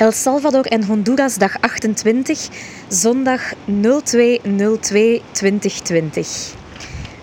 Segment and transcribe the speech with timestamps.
[0.00, 2.48] El Salvador en Honduras, dag 28,
[2.88, 3.54] zondag 02-02-2020.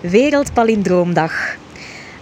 [0.00, 1.56] Wereldpalindroomdag.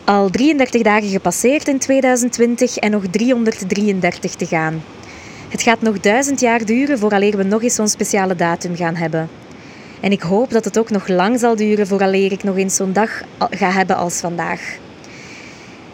[0.05, 4.83] Al 33 dagen gepasseerd in 2020 en nog 333 te gaan.
[5.49, 9.29] Het gaat nog duizend jaar duren vooraleer we nog eens zo'n speciale datum gaan hebben.
[10.01, 12.93] En ik hoop dat het ook nog lang zal duren vooraleer ik nog eens zo'n
[12.93, 14.79] dag ga hebben als vandaag.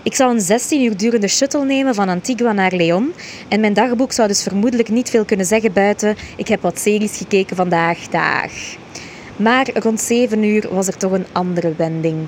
[0.05, 3.13] Ik zou een 16 uur durende shuttle nemen van Antigua naar Leon.
[3.49, 6.17] En mijn dagboek zou dus vermoedelijk niet veel kunnen zeggen buiten.
[6.37, 8.51] Ik heb wat series gekeken vandaag, dag.
[9.37, 12.27] Maar rond 7 uur was er toch een andere wending.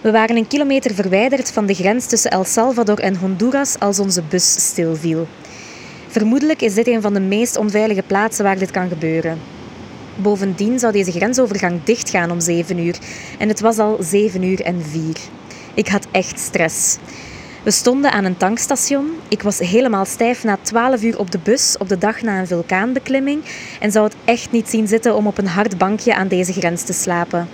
[0.00, 4.22] We waren een kilometer verwijderd van de grens tussen El Salvador en Honduras als onze
[4.28, 5.26] bus stilviel.
[6.08, 9.38] Vermoedelijk is dit een van de meest onveilige plaatsen waar dit kan gebeuren.
[10.16, 12.98] Bovendien zou deze grensovergang dichtgaan om 7 uur
[13.38, 15.16] en het was al 7 uur en 4.
[15.74, 16.96] Ik had echt stress.
[17.62, 19.10] We stonden aan een tankstation.
[19.28, 22.46] Ik was helemaal stijf na 12 uur op de bus op de dag na een
[22.46, 23.44] vulkaanbeklimming
[23.80, 26.82] en zou het echt niet zien zitten om op een hard bankje aan deze grens
[26.82, 27.48] te slapen.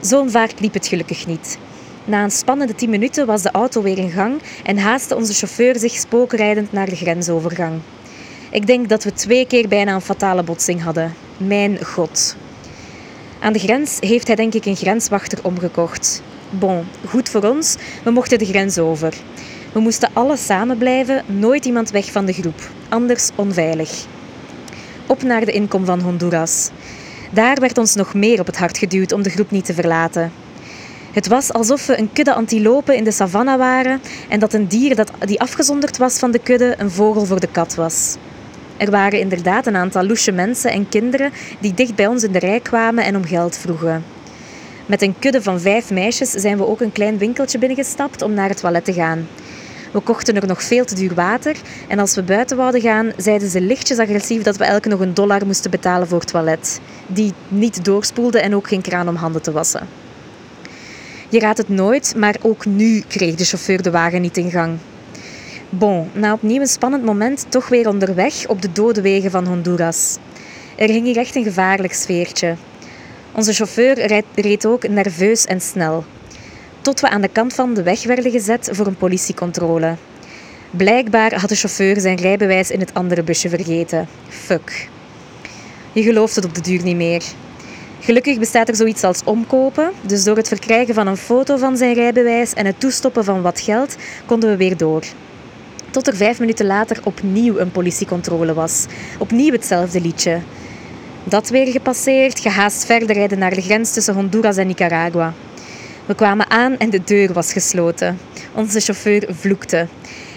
[0.00, 1.58] Zo'n vaart liep het gelukkig niet.
[2.04, 5.78] Na een spannende 10 minuten was de auto weer in gang en haastte onze chauffeur
[5.78, 7.80] zich spookrijdend naar de grensovergang.
[8.50, 11.14] Ik denk dat we twee keer bijna een fatale botsing hadden.
[11.36, 12.36] Mijn god.
[13.40, 16.22] Aan de grens heeft hij denk ik een grenswachter omgekocht.
[16.50, 19.14] Bon, goed voor ons, we mochten de grens over.
[19.72, 24.06] We moesten alle samen blijven, nooit iemand weg van de groep, anders onveilig.
[25.06, 26.70] Op naar de inkom van Honduras.
[27.32, 30.32] Daar werd ons nog meer op het hart geduwd om de groep niet te verlaten.
[31.12, 34.96] Het was alsof we een kudde antilopen in de savanne waren en dat een dier
[34.96, 38.16] dat, die afgezonderd was van de kudde een vogel voor de kat was.
[38.76, 42.38] Er waren inderdaad een aantal loesje mensen en kinderen die dicht bij ons in de
[42.38, 44.04] rij kwamen en om geld vroegen.
[44.90, 48.48] Met een kudde van vijf meisjes zijn we ook een klein winkeltje binnengestapt om naar
[48.48, 49.28] het toilet te gaan.
[49.92, 51.56] We kochten er nog veel te duur water
[51.88, 55.14] en als we buiten wouden gaan, zeiden ze lichtjes agressief dat we elke nog een
[55.14, 59.42] dollar moesten betalen voor het toilet, die niet doorspoelde en ook geen kraan om handen
[59.42, 59.88] te wassen.
[61.28, 64.78] Je raadt het nooit, maar ook nu kreeg de chauffeur de wagen niet in gang.
[65.68, 70.18] Bon, na opnieuw een spannend moment toch weer onderweg op de dode wegen van Honduras.
[70.76, 72.56] Er hing hier echt een gevaarlijk sfeertje.
[73.32, 76.04] Onze chauffeur reed ook nerveus en snel.
[76.80, 79.96] Tot we aan de kant van de weg werden gezet voor een politiecontrole.
[80.70, 84.08] Blijkbaar had de chauffeur zijn rijbewijs in het andere busje vergeten.
[84.28, 84.88] Fuck.
[85.92, 87.22] Je gelooft het op de duur niet meer.
[88.00, 91.94] Gelukkig bestaat er zoiets als omkopen, dus door het verkrijgen van een foto van zijn
[91.94, 95.04] rijbewijs en het toestoppen van wat geld konden we weer door.
[95.90, 98.86] Tot er vijf minuten later opnieuw een politiecontrole was.
[99.18, 100.40] Opnieuw hetzelfde liedje.
[101.24, 105.32] Dat weer gepasseerd, gehaast verder rijden naar de grens tussen Honduras en Nicaragua.
[106.06, 108.18] We kwamen aan en de deur was gesloten.
[108.54, 109.86] Onze chauffeur vloekte.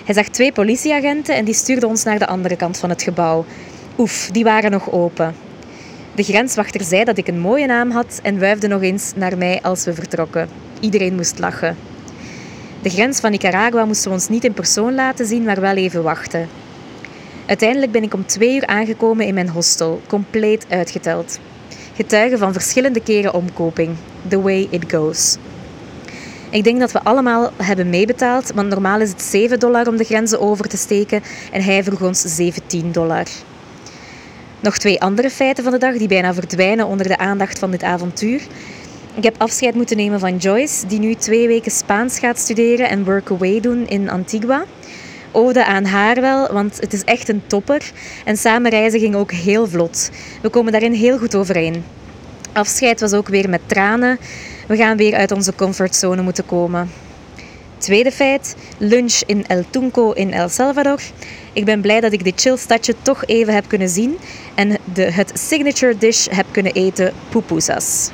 [0.06, 3.46] Hij zag twee politieagenten en die stuurden ons naar de andere kant van het gebouw.
[3.98, 5.36] Oef, die waren nog open.
[6.16, 9.60] De grenswachter zei dat ik een mooie naam had en wuifde nog eens naar mij
[9.62, 10.50] als we vertrokken.
[10.80, 11.78] Iedereen moest lachen.
[12.82, 16.04] De grens van Nicaragua moesten we ons niet in persoon laten zien, maar wel even
[16.04, 16.48] wachten.
[17.46, 21.40] Uiteindelijk ben ik om twee uur aangekomen in mijn hostel, compleet uitgeteld.
[21.96, 23.96] Getuige van verschillende keren omkoping.
[24.28, 25.38] The way it goes.
[26.50, 30.04] Ik denk dat we allemaal hebben meebetaald, want normaal is het 7 dollar om de
[30.04, 33.26] grenzen over te steken en hij vroeg ons 17 dollar.
[34.60, 37.84] Nog twee andere feiten van de dag die bijna verdwijnen onder de aandacht van dit
[37.84, 38.42] avontuur.
[39.16, 43.04] Ik heb afscheid moeten nemen van Joyce, die nu twee weken Spaans gaat studeren en
[43.04, 44.66] work-away doen in Antigua.
[45.34, 47.92] Ode aan haar wel, want het is echt een topper.
[48.26, 50.10] En samen reizen ging ook heel vlot.
[50.42, 51.84] We komen daarin heel goed overeen.
[52.54, 54.18] Afscheid was ook weer met tranen.
[54.68, 56.90] We gaan weer uit onze comfortzone moeten komen.
[57.78, 61.00] Tweede feit, lunch in El Tunco in El Salvador.
[61.54, 64.18] Ik ben blij dat ik dit chill stadje toch even heb kunnen zien
[64.56, 68.10] en de, het signature dish heb kunnen eten, pupusas.